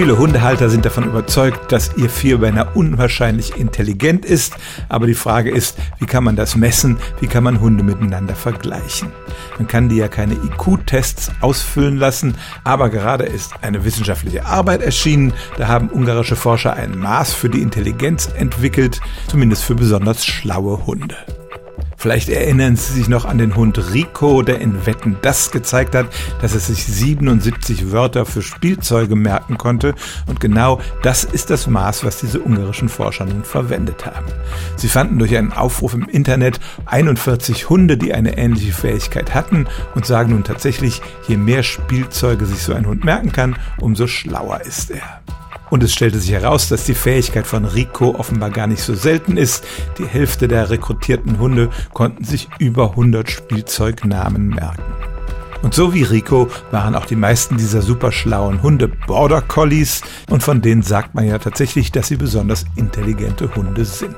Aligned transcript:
Viele 0.00 0.16
Hundehalter 0.16 0.70
sind 0.70 0.86
davon 0.86 1.04
überzeugt, 1.04 1.70
dass 1.72 1.94
ihr 1.98 2.08
Vierbeiner 2.08 2.74
unwahrscheinlich 2.74 3.56
intelligent 3.56 4.24
ist, 4.24 4.54
aber 4.88 5.06
die 5.06 5.12
Frage 5.12 5.50
ist, 5.50 5.76
wie 5.98 6.06
kann 6.06 6.24
man 6.24 6.36
das 6.36 6.56
messen, 6.56 6.96
wie 7.20 7.26
kann 7.26 7.44
man 7.44 7.60
Hunde 7.60 7.84
miteinander 7.84 8.34
vergleichen? 8.34 9.12
Man 9.58 9.68
kann 9.68 9.90
die 9.90 9.96
ja 9.96 10.08
keine 10.08 10.36
IQ-Tests 10.36 11.32
ausfüllen 11.42 11.98
lassen, 11.98 12.34
aber 12.64 12.88
gerade 12.88 13.24
ist 13.24 13.52
eine 13.60 13.84
wissenschaftliche 13.84 14.46
Arbeit 14.46 14.80
erschienen, 14.80 15.34
da 15.58 15.68
haben 15.68 15.90
ungarische 15.90 16.34
Forscher 16.34 16.72
ein 16.72 16.98
Maß 16.98 17.34
für 17.34 17.50
die 17.50 17.60
Intelligenz 17.60 18.30
entwickelt, 18.34 19.02
zumindest 19.28 19.64
für 19.64 19.74
besonders 19.74 20.24
schlaue 20.24 20.86
Hunde. 20.86 21.18
Vielleicht 22.00 22.30
erinnern 22.30 22.76
Sie 22.76 22.94
sich 22.94 23.08
noch 23.10 23.26
an 23.26 23.36
den 23.36 23.54
Hund 23.56 23.92
Rico, 23.92 24.40
der 24.40 24.58
in 24.62 24.86
Wetten 24.86 25.18
das 25.20 25.50
gezeigt 25.50 25.94
hat, 25.94 26.06
dass 26.40 26.54
er 26.54 26.60
sich 26.60 26.86
77 26.86 27.92
Wörter 27.92 28.24
für 28.24 28.40
Spielzeuge 28.40 29.16
merken 29.16 29.58
konnte. 29.58 29.94
Und 30.26 30.40
genau 30.40 30.80
das 31.02 31.24
ist 31.24 31.50
das 31.50 31.66
Maß, 31.66 32.02
was 32.02 32.18
diese 32.18 32.40
ungarischen 32.40 32.88
Forscher 32.88 33.26
nun 33.26 33.44
verwendet 33.44 34.06
haben. 34.06 34.24
Sie 34.76 34.88
fanden 34.88 35.18
durch 35.18 35.36
einen 35.36 35.52
Aufruf 35.52 35.92
im 35.92 36.08
Internet 36.08 36.58
41 36.86 37.68
Hunde, 37.68 37.98
die 37.98 38.14
eine 38.14 38.38
ähnliche 38.38 38.72
Fähigkeit 38.72 39.34
hatten 39.34 39.66
und 39.94 40.06
sagen 40.06 40.30
nun 40.30 40.42
tatsächlich, 40.42 41.02
je 41.28 41.36
mehr 41.36 41.62
Spielzeuge 41.62 42.46
sich 42.46 42.62
so 42.62 42.72
ein 42.72 42.86
Hund 42.86 43.04
merken 43.04 43.30
kann, 43.30 43.56
umso 43.78 44.06
schlauer 44.06 44.62
ist 44.62 44.90
er. 44.90 45.20
Und 45.70 45.82
es 45.84 45.92
stellte 45.92 46.18
sich 46.18 46.32
heraus, 46.32 46.68
dass 46.68 46.84
die 46.84 46.94
Fähigkeit 46.94 47.46
von 47.46 47.64
Rico 47.64 48.16
offenbar 48.16 48.50
gar 48.50 48.66
nicht 48.66 48.82
so 48.82 48.94
selten 48.94 49.36
ist. 49.36 49.64
Die 49.98 50.06
Hälfte 50.06 50.48
der 50.48 50.68
rekrutierten 50.68 51.38
Hunde 51.38 51.70
konnten 51.92 52.24
sich 52.24 52.48
über 52.58 52.90
100 52.90 53.30
Spielzeugnamen 53.30 54.48
merken. 54.48 54.82
Und 55.62 55.74
so 55.74 55.92
wie 55.94 56.02
Rico 56.02 56.48
waren 56.70 56.94
auch 56.94 57.06
die 57.06 57.16
meisten 57.16 57.56
dieser 57.56 57.82
superschlauen 57.82 58.62
Hunde 58.62 58.88
Border 58.88 59.42
Collies 59.42 60.00
und 60.30 60.42
von 60.42 60.62
denen 60.62 60.82
sagt 60.82 61.14
man 61.14 61.26
ja 61.26 61.38
tatsächlich, 61.38 61.92
dass 61.92 62.08
sie 62.08 62.16
besonders 62.16 62.64
intelligente 62.76 63.54
Hunde 63.54 63.84
sind. 63.84 64.16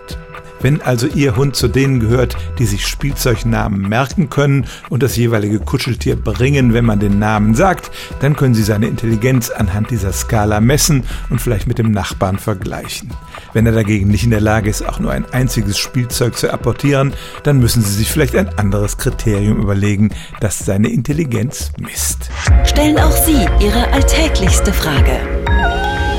Wenn 0.62 0.80
also 0.80 1.08
Ihr 1.08 1.36
Hund 1.36 1.56
zu 1.56 1.68
denen 1.68 2.00
gehört, 2.00 2.36
die 2.58 2.64
sich 2.64 2.86
Spielzeugnamen 2.86 3.88
merken 3.88 4.30
können 4.30 4.66
und 4.88 5.02
das 5.02 5.16
jeweilige 5.16 5.58
Kuscheltier 5.58 6.16
bringen, 6.16 6.72
wenn 6.72 6.84
man 6.84 7.00
den 7.00 7.18
Namen 7.18 7.54
sagt, 7.54 7.90
dann 8.20 8.36
können 8.36 8.54
Sie 8.54 8.62
seine 8.62 8.86
Intelligenz 8.86 9.50
anhand 9.50 9.90
dieser 9.90 10.12
Skala 10.12 10.60
messen 10.60 11.02
und 11.30 11.40
vielleicht 11.40 11.66
mit 11.66 11.78
dem 11.78 11.90
Nachbarn 11.90 12.38
vergleichen. 12.38 13.10
Wenn 13.52 13.66
er 13.66 13.72
dagegen 13.72 14.06
nicht 14.08 14.24
in 14.24 14.30
der 14.30 14.40
Lage 14.40 14.70
ist, 14.70 14.88
auch 14.88 15.00
nur 15.00 15.12
ein 15.12 15.26
einziges 15.32 15.78
Spielzeug 15.78 16.36
zu 16.36 16.52
apportieren, 16.52 17.12
dann 17.42 17.58
müssen 17.58 17.82
Sie 17.82 17.92
sich 17.92 18.08
vielleicht 18.08 18.36
ein 18.36 18.56
anderes 18.58 18.98
Kriterium 18.98 19.60
überlegen, 19.60 20.10
das 20.40 20.60
seine 20.60 20.88
Intelligenz 20.88 21.72
misst. 21.78 22.30
Stellen 22.64 22.98
auch 22.98 23.10
Sie 23.10 23.46
Ihre 23.60 23.92
alltäglichste 23.92 24.72
Frage 24.72 25.18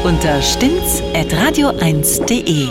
unter 0.04 0.42
stimmtz.radio1.de. 0.42 2.68